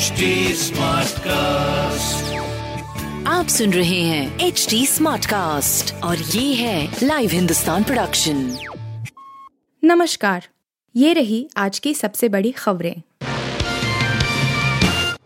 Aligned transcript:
HD 0.00 0.26
Smartcast. 0.56 2.22
आप 3.26 3.46
सुन 3.48 3.72
रहे 3.72 4.02
हैं 4.02 4.40
एच 4.40 4.66
डी 4.70 4.86
स्मार्ट 4.86 5.26
कास्ट 5.26 5.94
और 5.94 6.18
ये 6.18 6.54
है 6.54 6.96
लाइव 7.02 7.30
हिंदुस्तान 7.30 7.84
प्रोडक्शन 7.84 8.58
नमस्कार। 9.84 10.48
ये 10.96 11.12
रही 11.12 11.50
आज 11.56 11.78
की 11.78 11.94
सबसे 11.94 12.28
बड़ी 12.28 12.52
खबरें। 12.52 13.02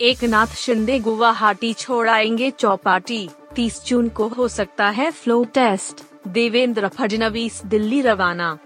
एक 0.00 0.24
नाथ 0.24 0.46
शिंदे 0.46 0.98
गुवाहाटी 0.98 1.72
छोड़ 1.72 2.08
आएँगे 2.08 2.50
चौपाटी। 2.50 3.28
30 3.56 3.84
जून 3.86 4.08
को 4.08 4.28
हो 4.28 4.48
सकता 4.48 4.88
है 4.88 5.10
फ्लो 5.10 5.44
टेस्ट। 5.44 6.28
देवेंद्र 6.28 6.88
फडणवीस 6.88 7.62
दिल्ली 7.66 8.00
रवाना। 8.00 8.58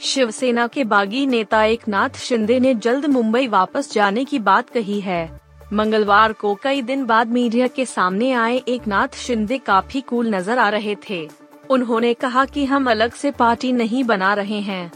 शिवसेना 0.00 0.66
के 0.66 0.84
बागी 0.84 1.26
नेता 1.26 1.62
एक 1.64 1.88
नाथ 1.88 2.18
शिंदे 2.18 2.58
ने 2.60 2.74
जल्द 2.74 3.06
मुंबई 3.06 3.46
वापस 3.46 3.92
जाने 3.92 4.24
की 4.24 4.38
बात 4.38 4.70
कही 4.70 5.00
है। 5.00 5.40
मंगलवार 5.72 6.32
को 6.32 6.54
कई 6.54 6.82
दिन 6.82 7.04
बाद 7.06 7.28
मीडिया 7.28 7.66
के 7.66 7.84
सामने 7.84 8.32
आए 8.32 8.56
एक 8.68 8.86
नाथ 8.88 9.16
शिंदे 9.16 9.58
काफ़ी 9.58 10.00
कूल 10.00 10.34
नज़र 10.34 10.58
आ 10.58 10.68
रहे 10.68 10.96
थे। 11.10 11.28
उन्होंने 11.70 12.14
कहा 12.14 12.44
कि 12.44 12.64
हम 12.64 12.90
अलग 12.90 13.12
से 13.12 13.30
पार्टी 13.30 13.72
नहीं 13.72 14.04
बना 14.04 14.34
रहे 14.34 14.60
हैं। 14.60 14.92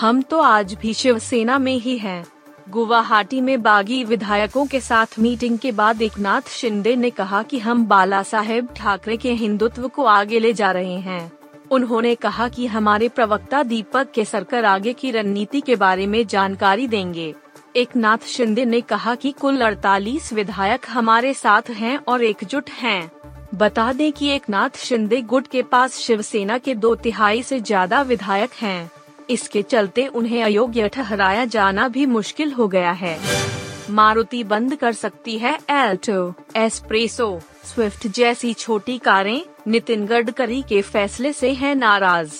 हम 0.00 0.22
तो 0.22 0.40
आज 0.40 0.74
भी 0.74 0.94
शिवसेना 0.94 1.58
में 1.58 1.76
ही 1.76 1.98
हैं। 1.98 2.24
गुवाहाटी 2.70 3.40
में 3.40 3.62
बागी 3.62 4.02
विधायकों 4.04 4.66
के 4.66 4.80
साथ 4.80 5.18
मीटिंग 5.18 5.58
के 5.58 5.72
बाद 5.72 6.02
एक 6.02 6.18
नाथ 6.18 6.48
शिंदे 6.48 6.96
ने 6.96 7.10
कहा 7.10 7.42
कि 7.42 7.58
हम 7.58 7.86
बाला 7.86 8.22
साहेब 8.22 8.68
ठाकरे 8.76 9.16
के 9.16 9.32
हिंदुत्व 9.32 9.88
को 9.88 10.04
आगे 10.04 10.38
ले 10.38 10.52
जा 10.52 10.70
रहे 10.70 10.98
हैं। 11.00 11.32
उन्होंने 11.70 12.14
कहा 12.14 12.48
कि 12.48 12.66
हमारे 12.66 13.08
प्रवक्ता 13.08 13.62
दीपक 13.62 14.10
केसरकर 14.14 14.64
आगे 14.64 14.92
की 14.92 15.10
रणनीति 15.10 15.60
के 15.60 15.76
बारे 15.76 16.06
में 16.06 16.26
जानकारी 16.26 16.86
देंगे 16.86 17.34
एक 17.76 17.96
नाथ 17.96 18.26
शिंदे 18.26 18.64
ने 18.64 18.80
कहा 18.80 19.14
कि 19.14 19.30
कुल 19.30 19.62
48 19.62 20.32
विधायक 20.32 20.86
हमारे 20.88 21.32
साथ 21.34 21.70
हैं 21.70 21.96
और 21.98 22.24
एकजुट 22.24 22.70
हैं। 22.70 23.10
बता 23.54 23.92
दें 23.92 24.12
कि 24.12 24.28
एक 24.28 24.48
नाथ 24.50 24.76
शिंदे 24.78 25.20
गुट 25.22 25.46
के 25.46 25.62
पास 25.62 25.96
शिवसेना 25.96 26.58
के 26.58 26.74
दो 26.74 26.94
तिहाई 26.94 27.42
से 27.42 27.60
ज़्यादा 27.60 28.02
विधायक 28.02 28.50
हैं। 28.52 28.90
इसके 29.30 29.62
चलते 29.62 30.06
उन्हें 30.06 30.42
अयोग्य 30.42 30.88
ठहराया 30.88 31.44
जाना 31.44 31.88
भी 31.88 32.06
मुश्किल 32.06 32.52
हो 32.52 32.68
गया 32.68 32.92
है 32.92 33.18
मारुति 33.90 34.42
बंद 34.44 34.74
कर 34.76 34.92
सकती 34.92 35.38
है 35.38 35.58
एल्टो, 35.70 36.34
एस्प्रेसो, 36.56 37.40
स्विफ्ट 37.64 38.06
जैसी 38.06 38.52
छोटी 38.54 38.98
कारें 38.98 39.42
नितिन 39.68 40.06
गडकरी 40.06 40.62
के 40.62 40.82
फैसले 40.82 41.32
से 41.32 41.52
हैं 41.52 41.74
नाराज़। 41.74 42.32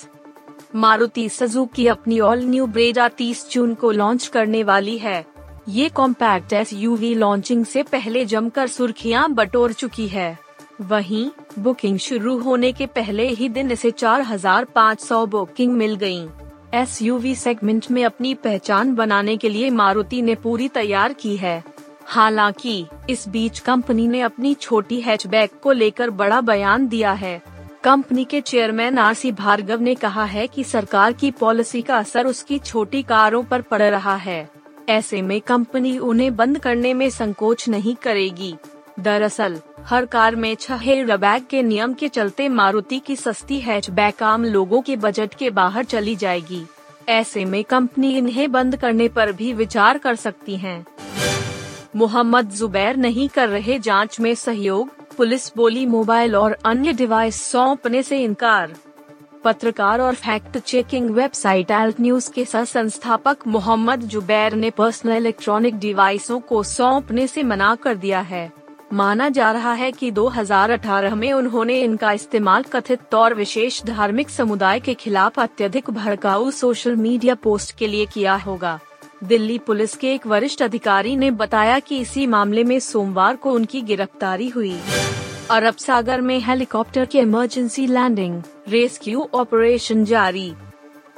मारुति 0.75 1.29
सजुकी 1.29 1.87
अपनी 1.87 2.21
ऑल 2.21 2.45
न्यू 2.45 2.67
ब्रेजा 2.67 3.09
30 3.09 3.51
जून 3.51 3.75
को 3.75 3.91
लॉन्च 3.91 4.27
करने 4.27 4.63
वाली 4.63 4.99
है। 4.99 5.27
ये 5.69 5.89
कॉम्पैक्ट 5.89 6.53
एसयूवी 6.53 7.15
लॉन्चिंग 7.15 7.65
से 7.65 7.83
पहले 7.83 8.25
जमकर 8.25 8.67
सुर्खियाँ 8.67 9.33
बटोर 9.33 9.73
चुकी 9.73 10.09
है। 10.09 10.39
वहीं 10.81 11.31
बुकिंग 11.59 11.99
शुरू 11.99 12.39
होने 12.39 12.73
के 12.73 12.87
पहले 12.87 13.29
ही 13.29 13.49
दिन 13.49 13.71
इसे 13.71 13.91
4,500 13.91 15.27
बुकिंग 15.27 15.73
मिल 15.73 15.95
गई 15.95 16.27
एस 16.75 16.99
सेगमेंट 17.39 17.91
में 17.91 18.05
अपनी 18.05 18.35
पहचान 18.35 18.95
बनाने 18.95 19.37
के 19.37 19.49
लिए 19.49 19.71
मारुति 19.71 20.23
ने 20.23 20.35
पूरी 20.35 20.69
तैयार 20.69 21.13
की 21.13 21.37
है। 21.37 21.65
हालाँकि, 22.07 22.87
इस 23.11 23.29
बीच 23.29 23.59
कंपनी 23.59 24.09
ने 24.09 24.21
अपनी 24.21 24.55
छोटी 24.55 25.01
हैचबैक 25.01 25.51
को 25.63 25.73
लेकर 25.73 26.11
बड़ा 26.11 26.41
बयान 26.41 26.89
दिया 26.89 27.13
है। 27.13 27.43
कंपनी 27.85 28.25
के 28.25 28.41
चेयरमैन 28.41 28.99
आर 28.99 29.15
सी 29.15 29.33
भार्गव 29.33 29.81
ने 29.81 29.95
कहा 29.95 30.25
है 30.25 30.47
कि 30.47 30.65
सरकार 30.65 31.13
की 31.13 31.31
पॉलिसी 31.31 31.83
का 31.83 31.97
असर 31.97 32.27
उसकी 32.27 32.59
छोटी 32.59 33.03
कारों 33.03 33.45
पर 33.45 33.61
पड़ 33.61 33.83
रहा 33.83 34.17
है। 34.17 34.51
ऐसे 34.89 35.23
में 35.23 35.41
कंपनी 35.41 35.99
उन्हें 35.99 36.37
बंद 36.37 36.59
करने 36.59 36.95
में 36.95 37.11
संकोच 37.11 37.69
नहीं 37.69 37.97
करेगी। 37.97 38.57
दरअसल, 39.01 39.61
हर 39.85 40.07
कार 40.07 40.37
में 40.37 40.55
छह 40.55 40.81
रबैग 40.87 41.43
के 41.51 41.63
नियम 41.63 41.95
के 41.95 42.09
चलते 42.09 42.49
मारुति 42.49 42.99
की 42.99 43.17
सस्ती 43.17 43.61
हैचबैक 43.61 44.23
आम 44.23 44.45
लोगों 44.45 44.83
के 44.83 44.97
बजट 44.97 45.35
के 45.35 45.51
बाहर 45.51 45.85
चली 45.85 46.17
जाएगी। 46.17 46.67
ऐसे 47.09 47.45
में 47.45 47.65
कंपनी 47.65 48.19
इन्हें 48.19 48.53
बंद 48.53 48.77
करने 48.77 49.09
पर 49.09 49.33
भी 49.33 49.53
विचार 49.53 49.99
कर 49.99 50.15
सकती 50.15 50.57
है। 50.57 50.87
मोहम्मद 51.97 52.51
जुबैर 52.51 52.97
नहीं 52.97 53.29
कर 53.29 53.49
रहे 53.49 53.79
जाँच 53.79 54.21
में 54.21 54.35
सहयोग, 54.35 54.91
पुलिस 55.17 55.53
बोली 55.57 55.87
मोबाइल 55.87 56.37
और 56.37 56.57
अन्य 56.65 56.93
डिवाइस 56.93 57.43
सौंपने 57.43 58.03
से 58.03 58.23
इनकार। 58.25 58.75
पत्रकार 59.45 60.01
और 60.01 60.15
fact 60.15 60.59
checking 60.59 61.11
website 61.11 61.71
Alt 61.71 62.01
News 62.01 62.31
के 62.33 62.45
सह 62.45 62.65
संस्थापक 62.65 63.47
मोहम्मद 63.47 64.01
जुबैर 64.01 64.55
ने 64.55 64.71
पर्सनल 64.71 65.17
इलेक्ट्रॉनिक 65.17 65.79
डिवाइसों 65.79 66.41
को 66.41 66.63
सौंपने 66.63 67.27
से 67.27 67.43
मना 67.43 67.75
कर 67.75 67.95
दिया 67.95 68.21
है। 68.21 68.53
माना 68.93 69.29
जा 69.29 69.51
रहा 69.53 69.73
है 69.73 69.93
कि 69.93 70.11
2018 70.11 71.15
में 71.15 71.33
उन्होंने 71.33 71.81
इनका 71.81 72.13
इस्तेमाल 72.13 72.63
कथित 72.63 73.01
तौर 73.11 73.35
विशेष 73.35 73.83
धार्मिक 73.85 74.31
समुदाय 74.31 74.81
के 74.81 74.95
खिलाफ 74.95 75.41
अत्यधिक 75.41 75.91
भड़काऊ 75.91 76.51
सोशल 76.51 76.97
मीडिया 76.97 77.35
पोस्ट 77.35 77.77
के 77.77 77.87
लिए 77.87 78.07
किया 78.07 78.35
होगा। 78.35 78.79
दिल्ली 79.23 79.59
पुलिस 79.59 79.97
के 79.97 80.13
एक 80.15 80.27
वरिष्ठ 80.27 80.63
अधिकारी 80.63 81.17
ने 81.17 81.31
बताया 81.31 81.79
कि 81.79 81.99
इसी 81.99 82.27
मामले 82.27 82.65
में 82.65 82.79
सोमवार 82.81 83.37
को 83.37 83.53
उनकी 83.53 83.81
गिरफ्तारी 83.83 84.49
हुई। 84.49 84.77
अरब 85.51 85.77
सागर 85.77 86.21
में 86.21 86.39
हेलीकॉप्टर 86.41 87.05
की 87.05 87.19
इमरजेंसी 87.19 87.87
लैंडिंग, 87.87 88.43
रेस्क्यू 88.69 89.29
ऑपरेशन 89.35 90.05
जारी। 90.05 90.53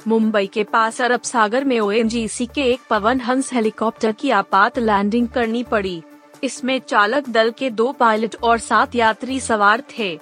मुंबई 0.07 0.47
के 0.47 0.63
पास 0.63 1.01
अरब 1.01 1.21
सागर 1.21 1.63
में 1.63 1.79
ओ 1.79 1.91
के 1.91 2.61
एक 2.63 2.79
पवन 2.89 3.21
हंस 3.21 3.53
हेलीकॉप्टर 3.53 4.11
की 4.11 4.29
आपात 4.29 4.79
लैंडिंग 4.79 5.27
करनी 5.27 5.63
पड़ी। 5.63 6.01
इसमें 6.43 6.79
चालक 6.79 7.29
दल 7.29 7.51
के 7.51 7.69
दो 7.69 7.91
पायलट 7.91 8.35
और 8.43 8.57
सात 8.57 8.95
यात्री 8.95 9.39
सवार 9.39 9.83
थे। 9.99 10.17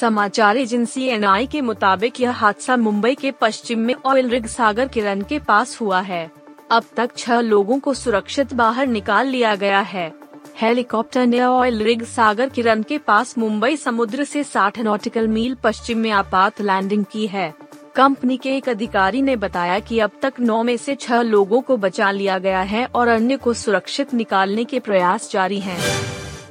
समाचार 0.00 0.56
एजेंसी 0.56 1.04
एनआई 1.04 1.46
के 1.46 1.60
मुताबिक 1.60 2.20
यह 2.20 2.30
हादसा 2.30 2.76
मुंबई 2.76 3.14
के 3.14 3.30
पश्चिम 3.30 3.78
में 3.78 3.94
ऑयल 4.06 4.28
रिग 4.28 4.46
सागर 4.46 4.88
किरण 4.88 5.22
के 5.22 5.38
पास 5.38 5.80
हुआ 5.80 6.00
है। 6.00 6.30
अब 6.70 6.84
तक 6.96 7.10
छह 7.16 7.40
लोगों 7.40 7.78
को 7.78 7.94
सुरक्षित 7.94 8.54
बाहर 8.54 8.86
निकाल 8.86 9.26
लिया 9.26 9.54
गया 9.54 9.80
है। 9.80 10.12
हेलीकॉप्टर 10.60 11.26
ने 11.26 11.40
ऑयल 11.40 11.82
रिग 11.82 12.04
सागर 12.04 12.48
किरण 12.48 12.82
के 12.82 12.98
पास 12.98 13.38
मुंबई 13.38 13.76
समुद्र 13.76 14.24
से 14.24 14.44
60 14.44 14.78
नॉटिकल 14.78 15.28
मील 15.28 15.54
पश्चिम 15.54 15.98
में 15.98 16.10
आपात 16.10 16.60
लैंडिंग 16.60 17.04
की 17.12 17.26
है। 17.26 17.54
कंपनी 17.96 18.36
के 18.36 18.56
एक 18.56 18.68
अधिकारी 18.68 19.22
ने 19.22 19.36
बताया 19.36 19.78
कि 19.78 19.98
अब 19.98 20.10
तक 20.22 20.32
नौ 20.40 20.62
में 20.62 20.76
से 20.76 20.94
छह 20.94 21.22
लोगों 21.22 21.60
को 21.60 21.76
बचा 21.76 22.10
लिया 22.10 22.38
गया 22.38 22.60
है 22.60 22.86
और 22.86 23.08
अन्य 23.08 23.36
को 23.36 23.52
सुरक्षित 23.52 24.14
निकालने 24.14 24.64
के 24.64 24.80
प्रयास 24.80 25.30
जारी 25.30 25.60
हैं। 25.60 25.80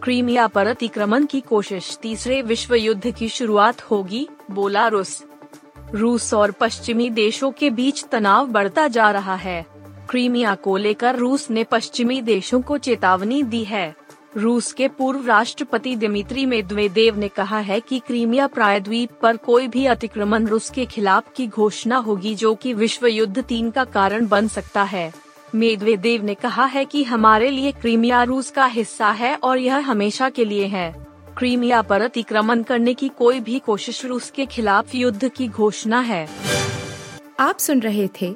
क्रीमिया 0.03 0.47
पर 0.47 0.67
अतिक्रमण 0.67 1.25
की 1.25 1.41
कोशिश, 1.41 1.97
तीसरे 2.01 2.41
विश्व 2.41 2.75
युद्ध 2.75 3.11
की 3.11 3.29
शुरुआत 3.29 3.81
होगी 3.81 4.27
बोला 4.51 4.87
रूस 4.87 5.23
रूस 5.93 6.33
और 6.33 6.51
पश्चिमी 6.51 7.09
देशों 7.09 7.51
के 7.51 7.69
बीच 7.69 8.05
तनाव 8.11 8.47
बढ़ता 8.47 8.87
जा 8.87 9.11
रहा 9.11 9.35
है। 9.35 9.74
क्रीमिया 10.09 10.55
को 10.55 10.77
लेकर 10.77 11.15
रूस 11.15 11.49
ने 11.49 11.63
पश्चिमी 11.63 12.21
देशों 12.21 12.61
को 12.61 12.77
चेतावनी 12.77 13.43
दी 13.43 13.63
है। 13.63 13.95
रूस 14.37 14.71
के 14.73 14.87
पूर्व 14.87 15.27
राष्ट्रपति 15.27 15.95
दिमित्री 15.95 16.45
मेदवेदेव 16.45 17.17
ने 17.17 17.27
कहा 17.27 17.59
है 17.59 17.79
कि 17.79 17.99
क्रीमिया 17.99 18.47
प्रायद्वीप 18.47 19.09
पर 19.21 19.37
कोई 19.37 19.67
भी 19.67 19.85
अतिक्रमण 19.85 20.47
रूस 20.47 20.69
के 20.69 20.85
खिलाफ 20.85 21.23
की 21.35 21.47
घोषणा 21.47 21.97
होगी 21.97 22.35
जो 22.35 22.55
कि 22.55 22.73
विश्व 22.73 23.07
युद्ध 23.07 23.43
तीन 23.43 23.71
का 23.71 23.83
कारण 23.83 24.27
बन 24.27 24.47
सकता 24.47 24.83
है। 24.83 25.13
मेदवेदेव 25.55 26.23
ने 26.23 26.33
कहा 26.33 26.65
है 26.65 26.85
कि 26.85 27.03
हमारे 27.03 27.49
लिए 27.49 27.71
क्रीमिया 27.71 28.23
रूस 28.23 28.51
का 28.51 28.65
हिस्सा 28.65 29.11
है 29.11 29.35
और 29.35 29.57
यह 29.57 29.77
हमेशा 29.77 30.29
के 30.29 30.45
लिए 30.45 30.65
है। 30.65 31.05
क्रीमिया 31.37 31.81
पर 31.81 32.01
अतिक्रमण 32.01 32.63
करने 32.63 32.93
की 32.93 33.09
कोई 33.09 33.39
भी 33.39 33.59
कोशिश 33.59 34.05
रूस 34.05 34.29
के 34.29 34.45
खिलाफ 34.45 34.95
युद्ध 34.95 35.27
की 35.27 35.47
घोषणा 35.47 35.99
है। 35.99 36.27
आप 37.39 37.57
सुन 37.57 37.79
रहे 37.79 38.07
थे 38.21 38.35